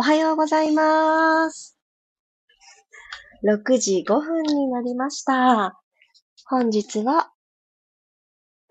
[0.00, 1.76] おはようございます。
[3.44, 5.80] 6時5分になりました。
[6.46, 7.32] 本日は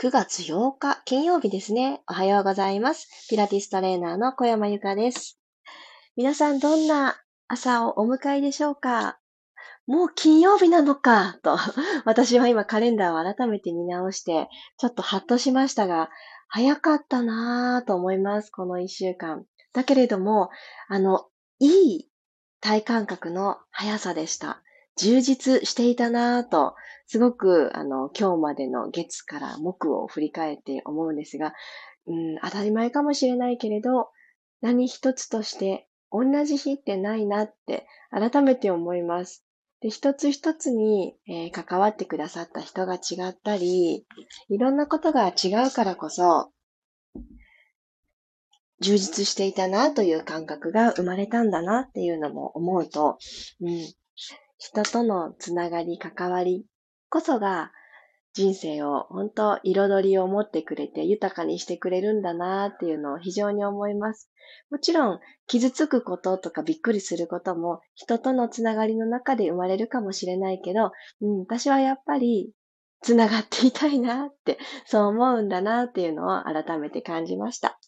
[0.02, 2.02] 9月8日金曜日ですね。
[2.10, 3.10] おはようございます。
[3.30, 5.38] ピラティストレーナーの小山由かです。
[6.16, 7.18] 皆さんどんな
[7.50, 9.20] 朝をお迎えでしょうか？
[9.86, 11.58] もう金曜日なのか、と、
[12.06, 14.48] 私は今カレンダーを改めて見直して、
[14.78, 16.10] ちょっとハッとしましたが、
[16.48, 19.44] 早かったなぁと思います、この一週間。
[19.78, 20.50] だけれども、
[20.88, 21.28] あの、
[21.60, 22.10] いい
[22.62, 24.64] 体感覚の速さでした。
[24.96, 26.74] 充実していたなぁと、
[27.06, 31.54] すごく、あの、今日までの月から木を振り返って思うんですが、
[32.08, 34.10] うん、当たり前かもしれないけれど、
[34.62, 39.46] 何一つとして同じ日ってないなって改めて思います。
[39.82, 44.08] で、一つ一つに、えー、関わってくださった人が違ったり、
[44.50, 46.52] いろんなことが違うからこそ、
[48.80, 53.18] 充実していたなという感覚が生まれたんだなっていうのも思うと、
[53.62, 53.88] うん、
[54.58, 56.66] 人とのつながり、関わり
[57.10, 57.72] こそが
[58.34, 64.30] 人生を本当彩りを持ってくれて豊かにしてくれるんだなっていうのを非常に思います。
[64.70, 72.52] もちろん傷つくこととかびっくりすることも人とのつながりの中で生まれるかもしれないけど、うん、私はやっぱり
[73.02, 77.80] つながっていたいなって、そう思うんだなっていうのを改めて感じました。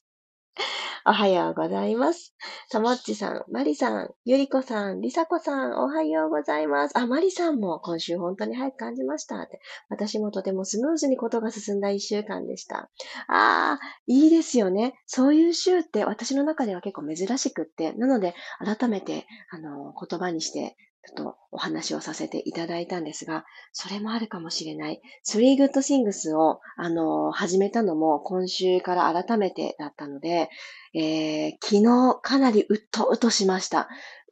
[1.05, 2.33] おはようございます。
[2.71, 6.97] ともっちさん、まりさん、ゆりこさん、りさこさん、おはようございます。
[6.97, 9.59] あ、まりさんも今週本当に早く感じましたって。
[9.89, 12.89] 私もとてもスムーズにことが進んだ一週間でした。
[13.27, 14.95] ああ、いいですよね。
[15.05, 20.75] そういう週って私の中では結構珍しくって、なので改めて、あの、言葉にして
[21.09, 23.43] ちょっとお話をさせていただいたんですが、
[23.73, 25.01] それもあるかもしれない。
[25.27, 30.49] 3 Good Things を、あの、始めたのも今週から改めてだったので、
[30.93, 33.89] えー、昨日かなりうっとうとしました。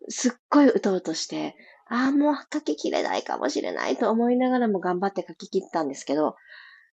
[0.09, 1.55] すっごいうとうとして、
[1.89, 6.35] ああ、もう書ききれないかもしれないと思いながらも頑張って書き切ったんですけど、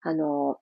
[0.00, 0.56] あの、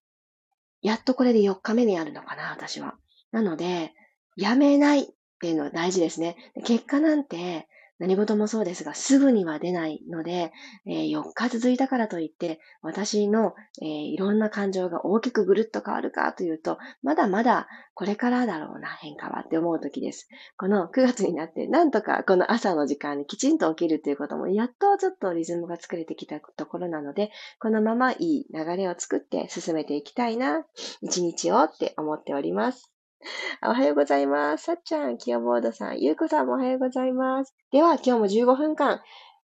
[0.83, 2.97] やっとこれで4日目にあるのかな、私は。
[3.33, 3.95] なので、
[4.37, 5.07] やめないっ
[5.41, 6.37] ていうのは大事ですね。
[6.65, 10.53] 結果なんて、何事もそうですが、すぐには出ないので、
[10.87, 20.29] えー、4日続いたからといって、私の、えー、いろんな感情が大きくぐるっと変わるかというと、まだまだこれからだろうな、変化はって思う時です。
[20.59, 30.67] この9月になって、なんとかこの朝の時間にきちんと起きるということも、やっとちょっとリズムが作れてきたところなので、このままいい流れを作って進めていきたいな、
[31.01, 32.96] 一日をって思っております。
[33.62, 34.65] おはようございます。
[34.65, 37.54] さっちゃん、キヨボードさん、ゆうこさんもおはようございます。
[37.71, 39.03] では、今日も15分間、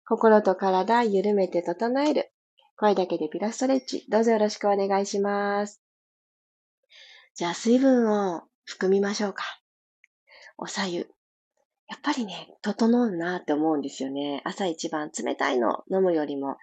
[0.06, 2.32] 心と体緩めて整える。
[2.76, 4.06] 声だけでピラストレッチ。
[4.10, 5.82] どうぞよろしくお願いします。
[7.36, 9.44] じゃあ、水分を含みましょうか。
[10.58, 11.10] おさゆ。
[11.88, 14.42] やっぱりね、整うなって思うんですよね。
[14.46, 16.58] 朝一番冷たいの飲むよりも、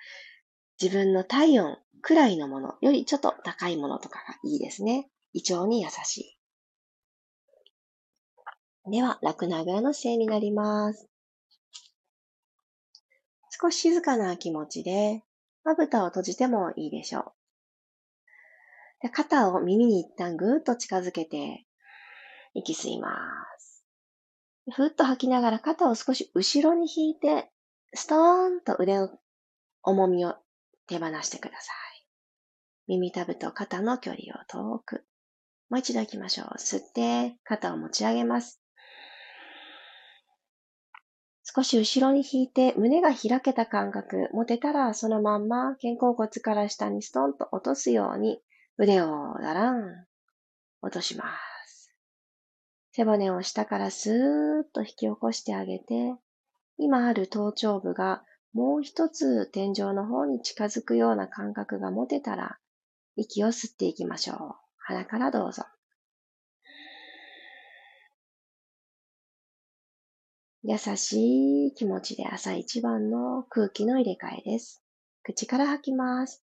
[0.80, 5.10] 自分の体温くらいのものよりちょっと高いものとかがいいですね。
[5.32, 6.39] 胃腸に優しい。
[8.86, 11.08] では、楽なぐらの姿勢になります。
[13.60, 15.22] 少し静かな気持ちで、
[15.64, 17.32] まぶたを閉じてもいいでしょう。
[19.02, 21.66] で肩を耳に一旦ぐーっと近づけて、
[22.54, 23.18] 息吸いま
[23.58, 23.84] す。
[24.70, 27.50] ふっと吐きながら肩を少し後ろに引いて、
[27.94, 29.10] ストーンと腕の
[29.82, 30.36] 重みを
[30.86, 32.06] 手放してください。
[32.88, 35.04] 耳たぶと肩の距離を遠く。
[35.68, 36.54] もう一度行きましょう。
[36.58, 38.59] 吸って、肩を持ち上げます。
[41.52, 48.40] 少し後ろに引いて胸が開けた感覚持てたらそのまんま肩甲骨から下にストンと落とすように
[48.78, 50.06] 腕をだらん
[50.80, 51.24] 落としま
[51.66, 51.92] す。
[52.92, 56.14] 背骨を下からスーッと引き起こしてあげて
[56.78, 58.22] 今ある頭頂部が
[58.52, 62.58] もう一つ天井の方に近づくような感覚が持てたら
[63.16, 64.54] 息を吸っていきましょう。
[64.78, 65.64] 鼻からどうぞ。
[70.62, 74.82] 優しい気持ちで朝一番の空気の入れ替えです。
[75.22, 76.44] 口から吐きます。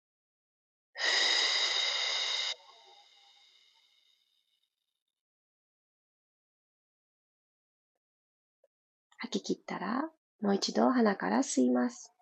[9.17, 10.09] 吐き切ったら、
[10.41, 12.13] もう一度鼻から吸います。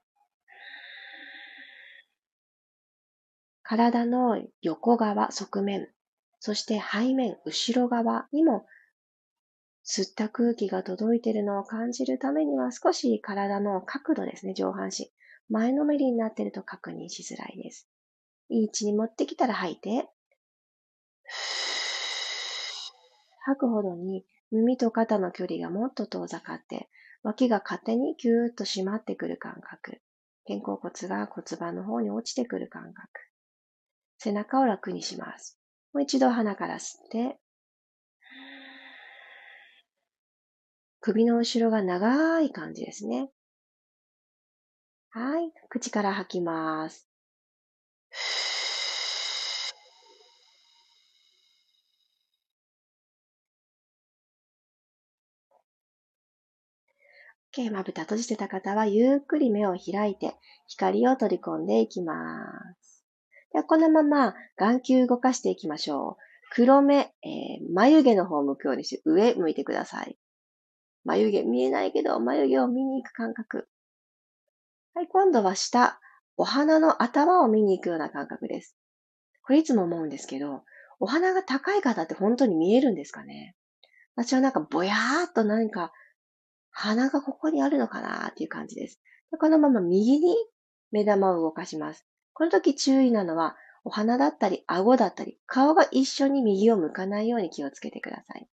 [3.61, 5.87] 体の横側、側面、
[6.39, 8.65] そして背面、後ろ側にも
[9.85, 15.11] 吸った空気が届いているのを感じるためには少し体の角度ですね、上半身。
[15.47, 17.87] 前のめりになっていると確認しづらいです。
[18.49, 20.09] いい位置に持ってきたら吐いて、
[23.45, 26.89] 吐くほどに耳と肩の距離がもっと遠ざかって、
[27.21, 30.01] 脇が勝手にぎゅーっと締まってくる感覚。
[30.47, 33.07] 肩甲骨が骨盤の方に落ちてくる感覚。
[34.17, 35.59] 背中を楽にします。
[35.93, 37.39] もう一度鼻から吸って、
[41.05, 43.29] 首の後ろが長い感じですね。
[45.11, 45.51] はい。
[45.69, 47.07] 口から吐きます。
[57.55, 57.71] OK。
[57.71, 60.33] まぶた閉じてた方は、ゆっくり目を開いて、
[60.65, 62.47] 光を取り込んでいきま
[62.81, 63.05] す。
[63.53, 66.23] では、このまま、眼球動かしていきましょう。
[66.49, 70.17] 黒目、えー、眉毛の方を向くようにして、上向いてください。
[71.05, 73.69] 眉毛見えないけど、眉毛を見に行く感覚。
[74.93, 75.99] はい、今度は下、
[76.35, 78.75] お花の頭を見に行くような感覚です。
[79.43, 80.63] これいつも思うんですけど、
[80.99, 83.55] お花が高い方って本当に見えるんですかね？
[84.15, 85.91] 私はなんかぼやーっと何か
[86.71, 88.99] 鼻がここにあるのかなーっていう感じです。
[89.39, 90.35] このまま右に
[90.91, 92.05] 目玉を動かします。
[92.33, 98.47] この時注意なのは、お鼻だったり、顎だったり、顔が一緒に右を向かないように気をつけてください。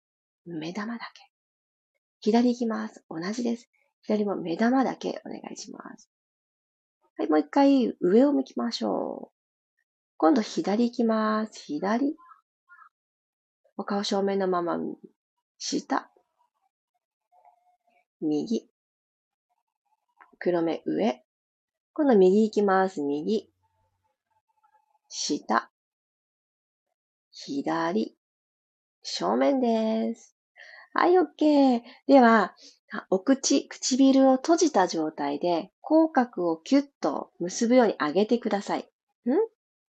[0.46, 1.27] 目玉だけ。
[2.20, 3.04] 左行きます。
[3.08, 3.68] 同じです。
[4.02, 6.10] 左も目玉だけお願いします。
[7.16, 9.38] はい、もう一回上を向きましょう。
[10.16, 11.62] 今度左行きます。
[11.64, 12.16] 左。
[13.76, 14.78] お顔正面のまま、
[15.58, 16.10] 下。
[18.20, 18.68] 右。
[20.40, 21.24] 黒目上。
[21.92, 23.00] 今度右行きます。
[23.00, 23.48] 右。
[25.08, 25.70] 下。
[27.30, 28.16] 左。
[29.02, 30.37] 正面です。
[30.94, 31.82] はい、OK。
[32.06, 32.54] では、
[33.10, 38.80] お口、唇を閉じた状態で、口角をキュッと結ぶように上げてください。
[38.80, 38.84] ん？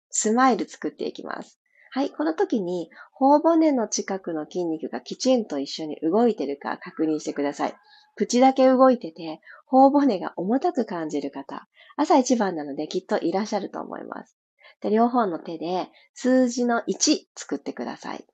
[0.09, 1.59] スマイル作っていきます。
[1.91, 7.75] はい、この時に、頬骨の近くの筋肉がきちんと一緒に動いてるか確認してください。
[8.15, 14.37] 口だけ動いてて、頬骨が重たく感じる方、朝一番なのできっといらっしゃると思います。
[14.81, 18.25] で両方の手で数字の1作ってください。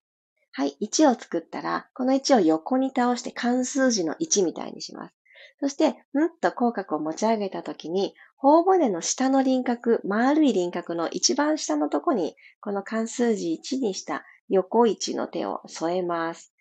[0.54, 5.16] はい、1を作ったら、この1を横に倒して関数字の1みたいにします。
[5.62, 5.96] そして、ん
[6.42, 16.54] と口角を持ち上げたときに、頬骨の下の輪郭、丸い輪郭の一番下のとこに、この関数字1にした横1の手を添えます。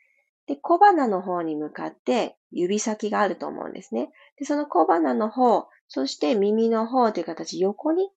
[0.46, 4.10] で、小鼻の方に向かって指先があると思うんですね。
[4.36, 8.10] で、その小鼻の方、そして耳の方という形、横に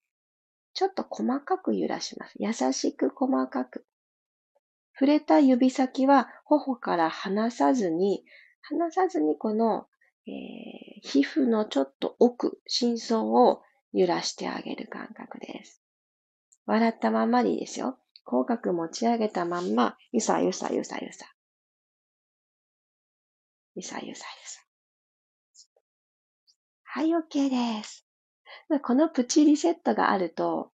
[0.74, 2.34] ちょっと細かく揺らします。
[2.38, 3.86] 優しく細かく。
[4.94, 8.24] 触れた指先は頬から離さずに、
[8.62, 9.88] 離さずにこの、
[10.28, 13.62] えー、皮膚のちょっと奥、深層を
[13.92, 15.82] 揺らしてあげる感覚です。
[16.66, 17.98] 笑ったまんまでいいですよ。
[18.24, 21.26] 口角持ち上げたまんま、ゆさゆさゆさゆさ。
[23.76, 24.62] ゆさゆさゆさ。
[26.84, 28.06] はい、OK です。
[28.84, 30.72] このプチリセットがあると、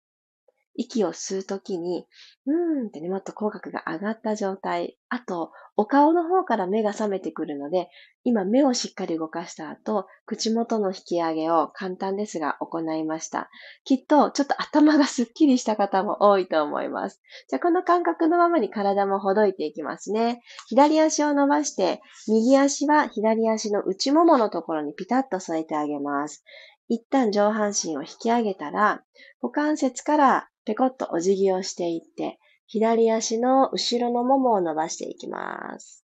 [0.80, 2.08] 息を吸うときに、
[2.46, 4.98] うーんってね、もっと口角が上がった状態。
[5.10, 7.90] あと、お顔の方から目が覚めてくるので、
[8.24, 13.50] 今目をしっかり動かした後、口元の引き上げを簡単ですが行いました。
[13.84, 17.22] きっと、ちょっと頭がスッキリした方も多いと思います。
[17.50, 20.42] じゃあ、この感覚のままに体もほどいていきますね。
[20.70, 26.46] 左足を伸ばして、右足は左足の内もものところにピタッと添えてあげます。
[26.88, 29.04] 一旦上半身を引き上げたら、
[29.42, 36.06] 股関節からペコッとお辞儀をしていって、左足の後ろのももを伸ばしていきます。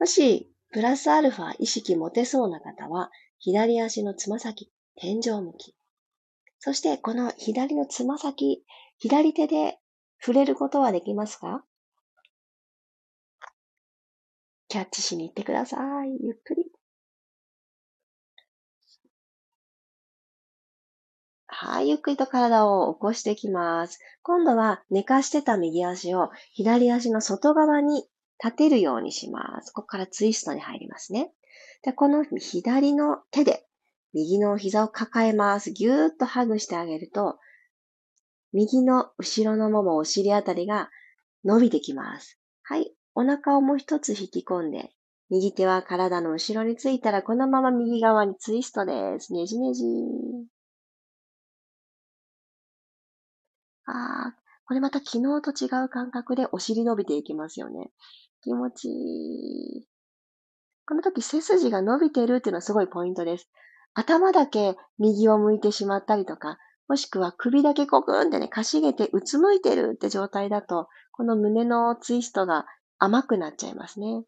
[0.00, 5.76] もし、プラスアルファ意識持てそうな方は、左足のつま先、天井向き。
[6.58, 8.64] そして、この左のつま先、
[8.98, 9.78] 左手で
[10.20, 11.64] 触れることはできますか？
[14.66, 16.08] キャッチしに行ってください。
[16.20, 16.72] ゆっくり。
[21.62, 23.98] はい、ゆっくりと体を起こしていきます。
[24.22, 28.04] 今度は寝かしてた右足を左足の外側に
[28.42, 29.70] 立てるようにします。
[29.70, 31.30] ここからツイストに入りますね。
[31.82, 33.66] でこの左の手で
[34.14, 35.70] 右の膝を抱えます。
[35.70, 37.38] ぎゅーっとハグしてあげると、
[38.54, 40.88] 右の後ろのもも、お尻あたりが
[41.44, 42.40] 伸びてきます。
[42.62, 42.90] はい。
[43.14, 44.94] お腹をもう一つ引き込んで、
[45.28, 49.34] 右手は体の後ろについたら、このまま右側にツイストです。
[49.34, 49.84] ねじねじ。
[53.90, 54.34] ああ、
[54.66, 57.90] これまた昨日と違う感覚でお尻伸びていきますよね。
[58.42, 59.88] 気持ちいい。
[60.86, 63.50] この時背筋が伸びてるっていうのはすごいポイントです。
[63.94, 72.66] 頭だけ右を向いてしまったりとか、もしくは首だけコクンってね、かしげてうつむいてるって状態だと、この胸のツイストが
[72.98, 74.24] 甘くなっちゃいますね。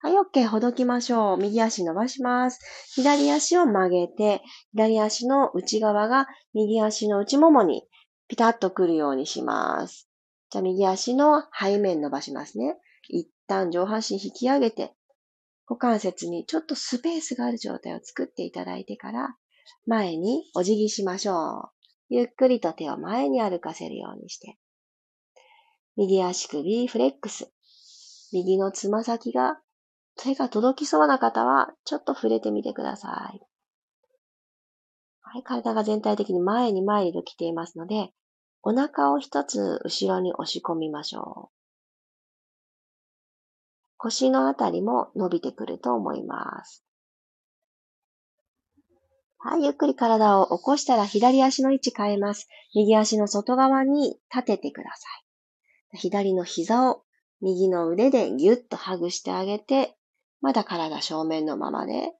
[0.00, 0.46] はい、OK。
[0.48, 1.38] ほどきましょう。
[1.38, 2.60] 右足伸ばします。
[2.94, 4.42] 左足を曲げて、
[4.72, 7.84] 左足の内側が右足の内ももに
[8.28, 10.08] ピタッとくるようにします。
[10.50, 12.76] じゃあ右足の背面伸ばしますね。
[13.08, 14.94] 一旦上半身引き上げて、
[15.66, 19.36] 股関節にちょっとスペースがある状態を作っていただいてから、
[19.86, 21.70] 前にお辞儀しましょう。
[22.08, 24.58] ゆっくりと手を前に歩かせるようにして。
[25.96, 27.52] 右足首フレックス。
[28.32, 29.60] 右のつま先が
[30.16, 33.40] 手が届きそうな方は、ちょっと触れてみてください。
[35.34, 38.12] はい、体が全体的に前に前にと来ていますので、
[38.62, 41.54] お腹を一つ後ろに押し込みましょう。
[43.96, 46.84] 腰のあたりも伸びてくると思います。
[49.38, 52.46] はい、ゆっくり体を起こしたら左足の位置変えます。
[52.72, 55.08] 右足の外側に立ててくださ
[55.94, 55.98] い。
[55.98, 57.02] 左の膝を
[57.40, 59.96] 右の腕でギュッとハグしてあげて、
[60.40, 62.12] まだ体正面のままで、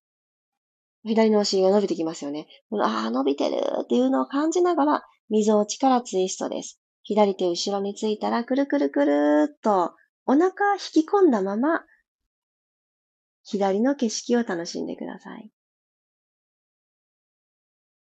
[1.05, 2.47] 左のお尻が伸びてきますよね。
[2.83, 6.81] ああ、伸びてるっていうのを感じながら、溝落ちからツイストです。
[7.03, 9.95] 左手後ろについたら、くるくるくるっと、
[10.27, 11.85] お腹引き込んだまま、
[13.45, 15.51] 左の景色を楽しんでください。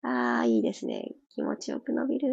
[0.03, 1.13] ああ、いいですね。
[1.29, 2.27] 気持ちよく伸びる。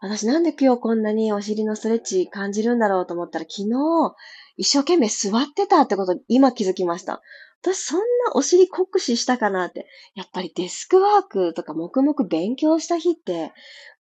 [0.00, 4.14] 私なんで今日こんなにお尻のストレッチ感じるんだろうと思ったら昨日
[4.56, 7.22] 一生懸命座ってたってこと今気づきました。
[7.62, 9.86] 私そんなお尻酷使したかなって。
[10.14, 13.52] やっぱりデスクワークとか黙々勉強した日って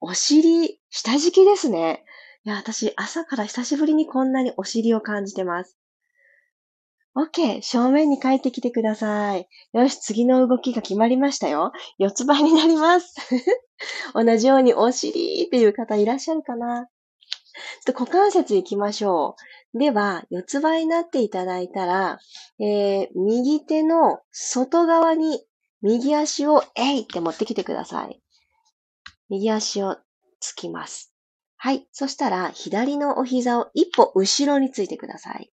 [0.01, 2.03] お尻下敷きですね。
[2.45, 5.77] いや、私朝から久しぶりにこんなにお尻を感じてます。
[7.15, 7.61] OK。
[7.61, 9.47] 正面に帰ってきてください。
[9.71, 11.71] よし、次の動きが決まりましたよ。
[11.99, 13.15] 四つ倍になります。
[14.13, 16.89] 同じようにお尻っていう方いらっしゃるかな？
[17.85, 19.35] ちょっと股関節行きましょ
[19.73, 19.79] う。
[19.79, 22.19] では、四つ倍になっていただいたら、
[22.59, 25.45] えー、右手の外側に
[25.81, 28.21] 右足をえいって持ってきてください。
[29.29, 29.97] 右足を
[30.39, 31.13] つきます。
[31.57, 31.87] はい。
[31.91, 35.51] そしたら、左のお膝を一歩後ろについてください。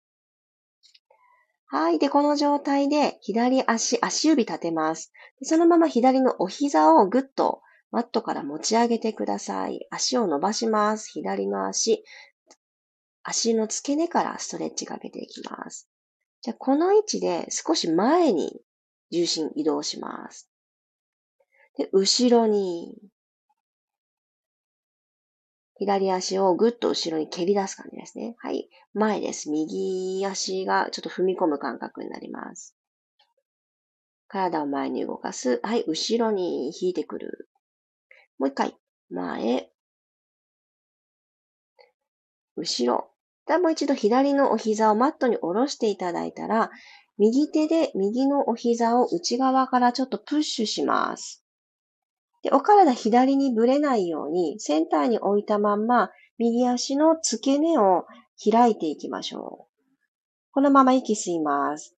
[1.67, 1.97] はい。
[1.97, 5.11] で、この状態で左足、足指立てます。
[5.41, 7.61] そのまま左のお膝をぐっと
[7.93, 9.85] マットから持ち上げてください。
[9.91, 11.11] 足を伸ばします。
[11.11, 12.03] 左の足。
[13.21, 15.87] 足の付け根からストレッチかけていきます。
[16.41, 18.59] じゃあ、この位置で少し前に
[19.11, 20.49] 重心移動します。
[21.77, 22.97] で、後ろに
[25.75, 28.33] 左足をぐっと後ろに蹴り出す感じですね。
[28.39, 28.71] はい。
[28.95, 29.51] 前です。
[29.51, 32.75] 右足がちょっと踏み込む感覚になります。
[34.27, 35.59] 体を前に動かす。
[35.61, 35.83] はい。
[35.85, 37.49] 後ろに引いてくる。
[38.43, 38.75] もう一回。
[39.09, 39.69] 前。
[42.57, 43.09] 後ろ。
[43.47, 46.69] ではもう一度左のお膝をマットに下ろしていただいたら、
[47.17, 51.45] 右手で右のお膝を内側からちょっとプッシュします。
[52.41, 58.03] で、お体左にぶれないように、センターに置いたまんま、右足の付け根を
[58.51, 59.73] 開いていきましょう。
[60.51, 61.95] このまま息吸います。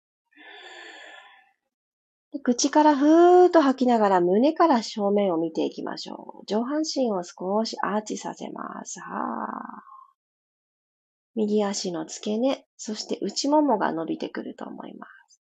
[2.42, 6.46] 口からふーっと吐きながら胸から正面を見ていきましょう。
[6.46, 9.00] 上半身を少しアーチさせます。
[9.00, 9.84] は
[11.36, 15.42] 右足の付け根、そして内ももが伸びてくると思います。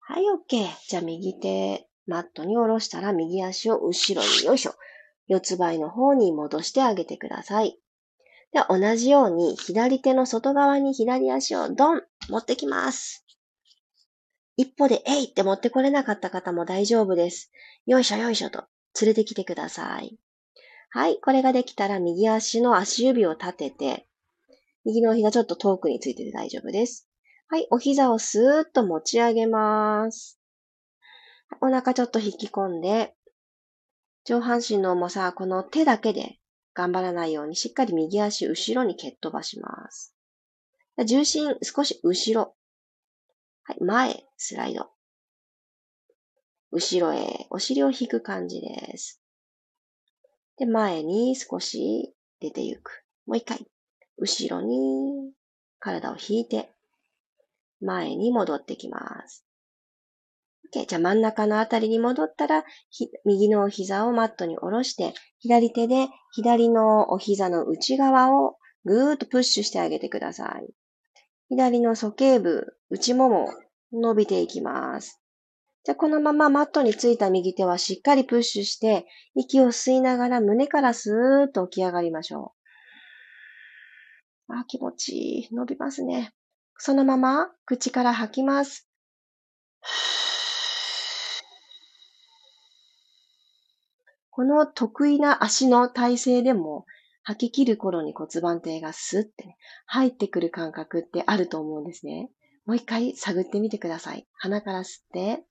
[0.00, 0.66] はい、OK。
[0.88, 4.74] じゃあ右手、マットに下ろしたら右足を後ろによいしょ。
[5.28, 7.78] 四つ倍の方に戻してあげてください。
[8.52, 13.27] では同じように左手の外側に左足をドン持ってきます。
[14.58, 17.52] 一歩でえいって持ってこれなかった方も大丈夫です。
[17.86, 18.64] よいしょよいしょと
[19.00, 20.18] 連れてきてください。
[20.90, 24.08] はい、これができたら右足の足指を立てて、
[24.84, 27.08] 右の膝ちょっと遠くについてて大丈夫です。
[27.46, 30.40] はい、お膝をスーッと持ち上げます。
[31.60, 33.14] お腹ちょっと引き込んで、
[34.24, 36.40] 上半身の重さ、この手だけで
[36.74, 40.16] 頑張らないようにしっかり右足後ろに蹴っ飛ばします。
[41.06, 42.56] 重心少し後ろ。
[43.68, 44.88] はい、前、スライド。
[46.70, 49.20] 後ろへ、お尻を引く感じです。
[50.56, 53.04] で、前に少し出ていく。
[53.26, 53.66] もう一回。
[54.16, 55.34] 後ろに
[55.80, 56.72] 体を引いて、
[57.82, 59.44] 前に戻ってきます。
[60.74, 60.86] OK。
[60.86, 62.64] じゃあ真ん中のあたりに戻ったら、
[63.26, 68.56] 右の膝をマットに下ろして、左手で左のお膝の内側を
[68.86, 70.77] ぐーっとプッシュしてあげてください。
[71.48, 73.48] 左の鼠径部、内もも
[73.92, 75.20] 伸びていきます。
[75.84, 82.52] じゃこのままマットについた右手はしっかりプッシュして、息を吸いながら胸からスーッと起き上がりましょ
[84.48, 84.54] う。
[84.54, 85.54] あ、気持ちいい。
[85.54, 86.34] 伸びますね。
[86.76, 88.86] そのまま口から吐きます。
[94.30, 96.84] この得意な足の体勢でも
[97.28, 102.30] 吐き切る頃に骨盤底がスッて、ね、入ってくる感覚ってあると思うんですね。
[102.64, 104.26] もう一回探ってみてください。
[104.32, 105.44] 鼻から吸って、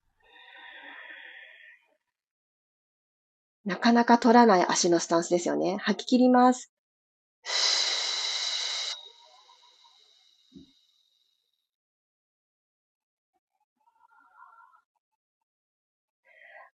[3.63, 5.77] なかなか取らない足のスタンスですよね。
[5.79, 6.73] 吐き切ります。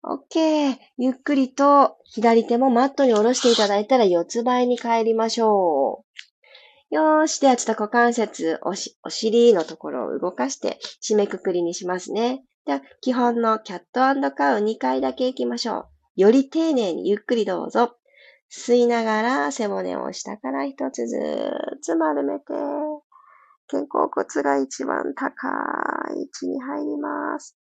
[0.03, 0.77] OK。
[0.97, 6.03] ゆっくりと左手もマットに下ろしていただいたら四つ倍に帰りましょ
[6.91, 6.95] う。
[6.95, 7.39] よーし。
[7.39, 12.43] ではちょっと股関節、おし、お尻のところを動かして締めくくりにしますね。
[12.65, 16.21] では、基本のキャットカウ2回だけ行きましょう。
[16.21, 17.95] より丁寧にゆっくりどうぞ。
[18.51, 21.17] 吸いながら背骨を下から一つず
[21.81, 22.45] つ丸めて、
[23.67, 25.47] 肩甲骨が一番高
[26.13, 27.57] い位置に入ります。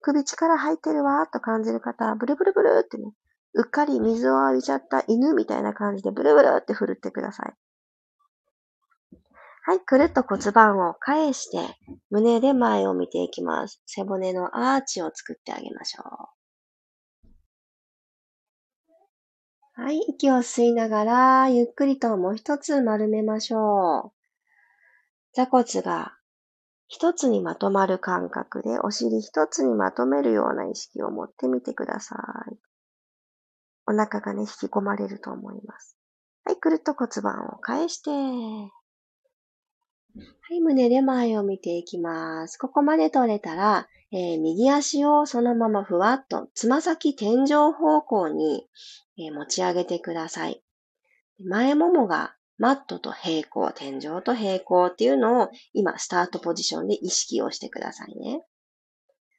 [0.00, 3.12] 首力入ってるわーと感じる方は、ブルブルブルってね、
[3.54, 7.54] うっかり水を浴びちゃった犬みたいな感じでブルブルって振るってください。
[9.62, 11.76] はい、くるっと骨盤を返して、
[12.10, 13.82] 胸で前を見ていきます。
[13.86, 16.40] 背骨のアーチを作ってあげましょう。
[19.82, 24.20] はい、息を吸いながら、ゆっくりともう一つ丸めましょう。
[25.34, 26.16] 座骨が
[26.90, 32.16] 一つにまとまる感覚でお尻一つにまとめるような意識を持ってみてくださ
[32.50, 32.56] い。
[33.86, 35.96] お腹がね、引き込まれると思います。
[36.44, 38.68] はい、くるっと骨盤を返して、は
[40.50, 42.58] い、胸で前を見ていきます。
[42.58, 48.66] ここまで取れたら、えー、右足をそのままふわっとつま先天井方向に、
[49.16, 50.60] えー、持ち上げてください。
[51.38, 58.42] 前ももがマットと平行、天井と平行っていうのを今、スタートポジションで意識をしてくださいね。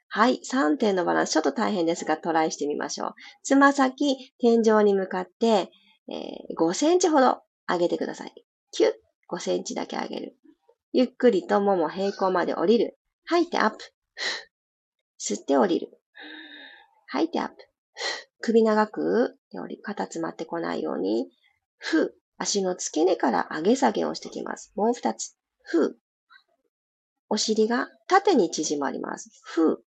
[0.07, 0.41] はい。
[0.43, 3.13] 3点のバランス、ちょっと大変ですが、トライしてみましょう。
[3.43, 8.33] つま先、天井に向かって、えー、5センチほど上げてください。
[8.71, 8.91] キュッ、
[9.29, 10.35] 5センチだけ上げる。
[10.91, 12.97] ゆっくりともも平行まで降りる。
[13.25, 13.77] 吐いてアップ。
[15.21, 16.01] 吸って降りる。
[17.05, 17.55] 吐いてアップ。
[18.41, 19.37] 首長く、
[19.83, 21.29] 肩詰まってこないように。
[21.77, 24.71] ふ足の付け根から上げ下げをしてきます。
[24.75, 25.37] もう二つ。
[25.63, 25.97] ふう。
[27.29, 29.29] お尻が縦に縮まります。
[29.43, 29.83] ふう。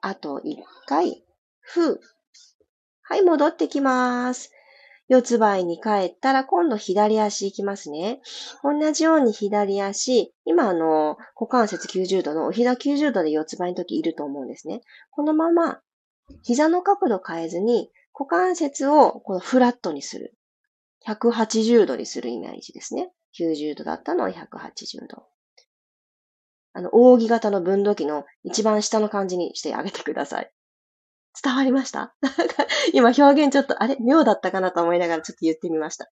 [0.00, 1.24] あと一回。
[1.60, 2.00] ふう。
[3.02, 4.50] はい、戻ってきます。
[5.06, 8.20] 四つ倍に帰ったら今度左足行きますね。
[8.64, 14.80] 同じように左足、今あの、股関節90度のお膝90度で四つ倍の時いると思うんですね。
[15.10, 15.80] このまま
[16.42, 20.34] 膝の角度変えずに股関節をこのフラットにする。
[21.06, 23.10] 180度にするイメージですね。
[23.38, 25.26] 90度だったのを180度。
[26.74, 30.50] あの、扇形の分度器の一番下の感じにしてあげてください。
[31.42, 32.14] 伝わりました？
[32.92, 33.96] 今表現ちょっと、あれ？
[34.00, 36.10] 妙だったかなと思いながらちょっと言ってみました。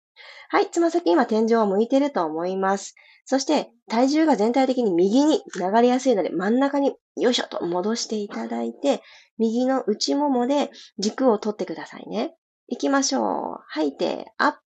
[0.49, 2.95] はい、つま先今天井を向いてると思います。
[3.25, 9.01] そして体重が全体的に右に流れやすいので真ん中によいしょと戻していただいて、
[9.37, 12.35] 右の内ももで軸を取ってくださいね。
[12.73, 13.63] 行きましょう。
[13.67, 14.59] 吐いて、アップ。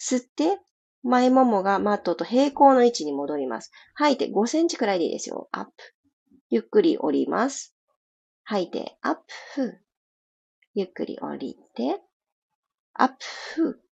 [0.00, 0.58] 吸って、
[1.02, 3.70] 前ももがマットと平行の位置に戻ります。
[3.94, 5.48] 吐いて5センチくらいでいいですよ。
[5.52, 5.72] アップ。
[6.48, 7.76] ゆっくり降ります。
[8.44, 9.14] 吐いて、アッ
[9.54, 9.78] プ。
[10.72, 12.00] ゆっくり降りて、
[12.94, 13.10] アッ
[13.54, 13.82] プ。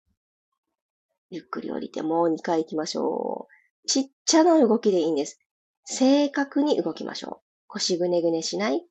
[1.29, 3.47] ゆっくり降りて、もう2回行きましょ
[3.85, 3.87] う。
[3.87, 5.39] ちっちゃな動きでいいんです。
[5.85, 7.47] 正確に動きましょう。
[7.67, 8.87] 腰ぐねぐねしない。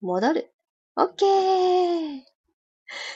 [0.00, 0.55] 戻る。
[0.98, 2.20] オッケー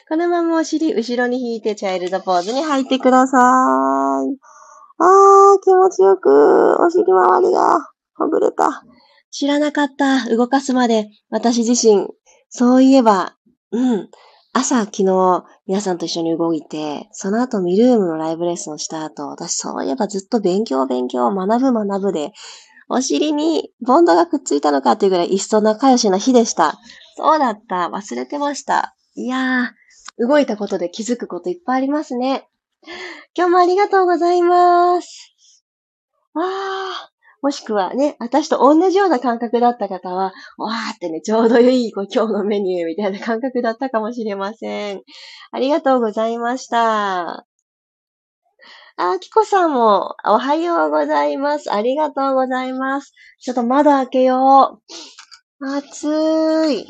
[0.06, 3.40] このままお尻後ろに引いてチャイルドポーズに入ってください。
[4.98, 7.78] あー、気持ちよくお尻周りが
[8.16, 8.84] ほぐれた。
[9.30, 10.28] 知らなかった。
[10.28, 12.06] 動かすまで私自身。
[12.50, 13.36] そういえば、
[13.72, 14.10] うん。
[14.52, 22.32] 朝昨日皆さんと一緒に動いて、その後ミルームのライブレッスンをした後、私そういえばずっと勉強勉強、学ぶ学ぶで、
[22.90, 26.78] お尻にボンドがくっついたのかっていうぐらい一層仲良しな日でした。
[27.16, 27.90] そうだった。
[27.92, 28.94] 忘れてました。
[29.14, 32.48] いやー、動いたことで気づくこといっぱいありますね。
[33.36, 35.34] 今日もありがとうございます。
[36.34, 37.10] わー。
[37.42, 45.02] もしくはね、私と同じような感覚だった方は、わーってね、ちょうどいいこう今日のメニューみたいな感覚だったかもしれません。
[45.50, 47.46] ありがとうございました。
[48.96, 51.72] あ、きこさんも、おはようございます。
[51.72, 53.14] ありがとうございます。
[53.40, 55.19] ちょっと窓開けよう。
[55.62, 56.86] 暑い。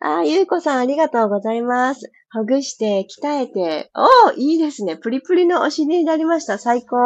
[0.00, 2.12] あ、ゆうこさんありがとうございます。
[2.30, 3.90] ほぐして、鍛えて。
[3.94, 4.98] おー、いいですね。
[4.98, 6.58] プリプリのお尻になりました。
[6.58, 6.96] 最高。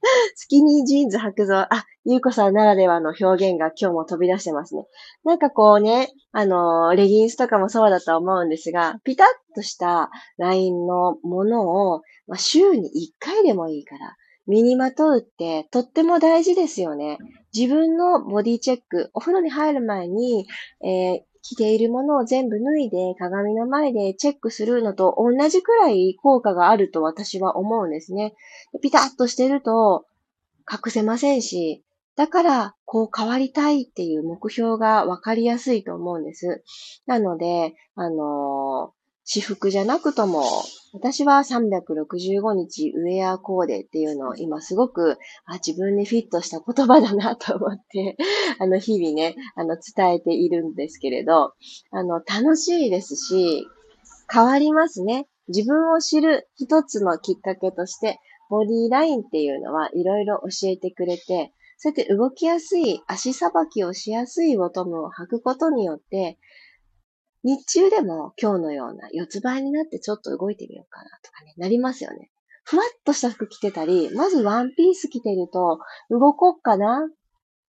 [0.36, 1.54] スキニージーンズ履くぞ。
[1.70, 4.86] あ、ゆうこさんならではの表現が今日も飛び出してますね。
[5.24, 17.18] なんかこうね、あの、レギンスとかもそうだと思うんですが、ピタッとしたラインのものを、まあ、週に1回でもいいから、身にまとうってとっても大事ですよね。
[17.54, 20.46] 自分のボディチェック、お風呂に入る前に、
[20.82, 28.34] えー、着ているものを全部脱いで鏡の前でチェックするのと同じくらい効果があると私は思うんですね。
[28.80, 30.06] ピタッとしてると
[30.70, 31.82] 隠せませんし、
[32.14, 36.62] だからこう変わりたいっていう目標がわかりやすいと思うんです。
[37.06, 38.92] なので、あの
[39.24, 40.44] 私服じゃなくとも、
[40.94, 48.16] 私は365日ウェアコーデっていうのを今すごくあ自分にフィットした言葉だなと思って、
[48.60, 51.54] あの日々ね、あの伝えているんですけれど、
[51.90, 53.66] あの楽しいですし、
[54.30, 55.28] 変わりますね。
[55.48, 58.18] 自分を知る一つのきっかけとして、
[58.50, 66.38] ボディラインっていうのはいろいろ教えてくれて、そうやって動きやすい、足さばきをしやすいボトムを履くことによって、
[67.44, 72.30] 日中でも今日のような四つ倍になってちょっと動いてみようかなとかね、なりますよね。
[72.64, 77.14] ふわっとした服着てたり、まずワンピース着てると動こっかなっ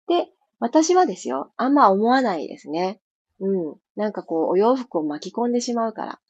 [0.06, 0.32] て
[0.62, 3.00] 私はですよ、あんま思わないですね。
[3.40, 3.76] うん。
[3.96, 6.20] なんかこう、お洋服を巻き込んでしまうから。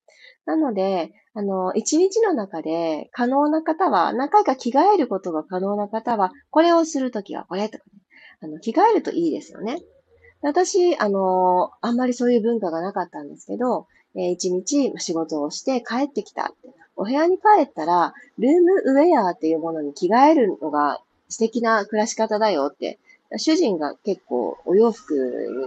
[0.46, 8.00] なので、あの、一日の中で可能な方は、何回か着替えることが可能な方は、これをするときはこれとかね。
[8.40, 9.82] あの、着替えるといいですよね。
[10.42, 16.52] 私、あの、あんまりそういう文化がなかったんですけど、えー、一日仕事をして帰ってきた。
[16.96, 22.98] お部屋に帰ったら、ルームウェアっていうものに着替えるのが素敵な暮らし方だよって。
[23.38, 25.14] 主人が結構お洋服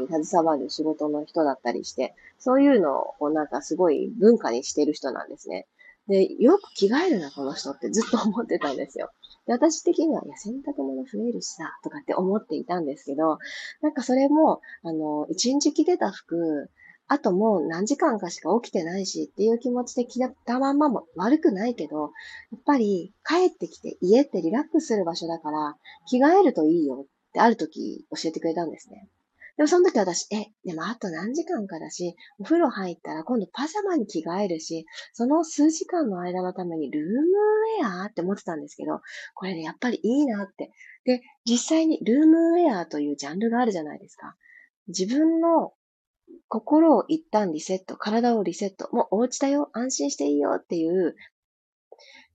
[0.07, 5.65] に携わる仕事の人だったりして、そういうのをなんかすごい文化にしてる人なんですね。
[6.07, 9.09] で、よく着替えるな、この人ってずっと思ってたんですよ。
[9.47, 13.37] で、私的には、いや、洗濯物増えるしさ、とかって思っていたんですけど、
[13.81, 16.69] なんかそれも、あの、一日着てた服、
[17.07, 22.01] あともう何時間かしか起きてないしっていう気持ちで着たまんまも悪くないけど、
[22.51, 25.75] やっぱり帰ってきて家ってリラックスする場所だから
[26.07, 29.07] 着替えるといいよってある時教えてくれたんですね。
[29.57, 38.99] でもその時私、え、でもあと何時間かだし、お風呂入ったら今度パジャマに着替えるし、その数時間の間のためにルームウェアって思ってたんですけど、
[39.33, 40.71] これね、やっぱりいいなって。
[41.05, 44.35] で、実際にルームウェアというジャンルがあるじゃないですか。
[44.87, 45.73] 自分の
[46.49, 51.15] 心を一旦リセット、体をリセット、もうお家だよ、安心していいよっていう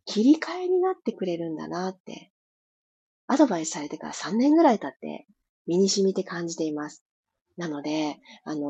[0.07, 2.33] 切り替えになってくれるんだなって、
[3.27, 5.27] アドバイスされてから3年ぐらい経って
[5.67, 7.05] 身に染みて感じています。
[7.61, 8.61] なので、あの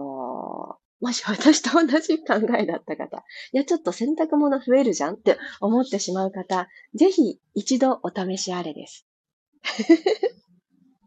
[1.00, 3.18] ー、もし私と同じ考えだった方、
[3.53, 9.07] いや、ちょっと洗濯物増えるじゃんって思ってしまう方、ぜひ一度お試しあれです。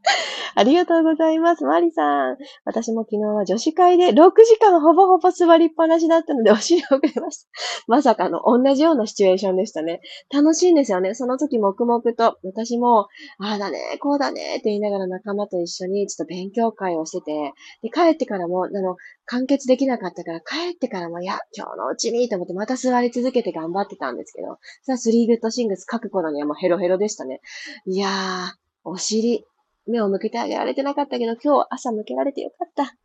[0.56, 1.63] ありがとうございます。
[1.63, 2.38] マリさん。
[2.66, 7.50] 私も昨日は女子会で6時間ほぼほぼ座りっぱなしだったのでお尻をくれました。
[7.88, 10.02] まさかの同じようなシチュエーションでしたね。
[10.32, 11.13] 楽しいんですよね。
[11.13, 13.08] その時黙々と、私も、
[13.39, 27.42] ああだね、こうだねって言いながら仲間と一緒にちょっと勉強会をしてて、で、帰ってからも、あの、完結できなかったから、帰ってからも、いや、今日のうちにと思ってまた座り続けて頑張ってたんですけど、さあ、スリーグッドシングス書く頃にはもうヘロヘロでしたね。
[27.86, 29.46] いやー、お尻、
[29.88, 32.96] 目を向けてあげられてなかったけど、今日朝向けられてよかった。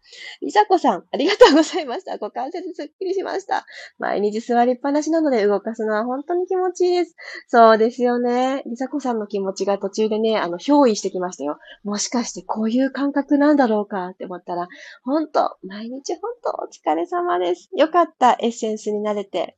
[0.40, 2.16] りさこさん、ありがとうございました。
[2.18, 3.66] ご関節すっきりしました。
[3.98, 7.16] 毎日座りっぱなしなので動かすのは本当に気持ちいいです。
[7.48, 8.62] そうですよね。
[8.66, 11.58] りさこさんの気持ちが途中でね、あの、憑依してきましたよ。
[11.84, 14.68] もしかしてこういう感覚なんだろうかって思ったら、
[15.04, 17.70] 本当毎日本当お疲れ様です。
[17.76, 18.36] よかった。
[18.40, 19.56] エッセンスになれて。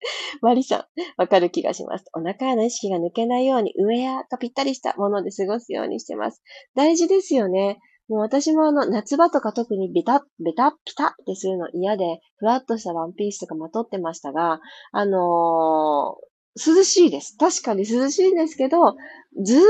[0.42, 0.84] マリさん、
[1.16, 2.04] わかる気がします。
[2.14, 6.42] お腹への意識が抜けないように、ウェアがぴったりしたもので過ごすようにしてます。
[6.74, 7.78] 大事ですよね。
[8.08, 14.60] もう私もあの、夏場とか特にベタ、ベタ、ピタってするの嫌で、ふわっとしたワンピースとかまとってましたが、
[14.92, 17.36] あのー、涼しいです。
[17.38, 18.94] 確かに涼しいんですけど、
[19.42, 19.62] ずーっ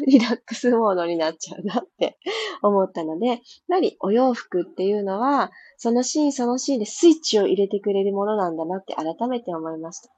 [0.00, 2.18] とリラックスモードになっちゃうなって
[2.62, 3.36] 思ったので、や
[3.70, 10.10] はりお洋服っていうのは、そのシーンそのシーンでスイッチを入れてくれるものなんだなって改めて思いました。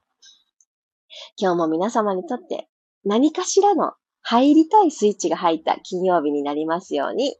[1.39, 2.69] 今日も皆様にとって
[3.05, 7.37] 何かしらの入りたいスイッチが入った金曜日になりますように。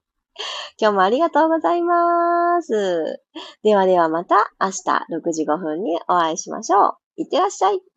[0.81, 3.23] 今日もありがとうございます。
[3.63, 4.73] ではではまた明日
[5.29, 7.23] 6時5分にお会いしましょう。
[7.23, 7.94] いってらっしゃい。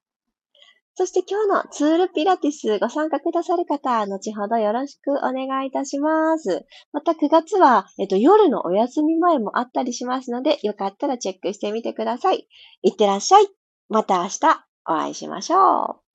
[0.98, 6.66] そして今日のツールピラティスご参加くださる方、後ほどよろしくお願いいたします。
[6.92, 12.48] また9月は、えっと、夜のお休み前もあったりしますので、よかったらチェックしてみてください。
[12.82, 13.48] いってらっしゃい。
[13.90, 14.40] また明日
[14.88, 16.07] お会いしましょう。